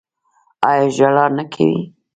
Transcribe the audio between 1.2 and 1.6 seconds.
نه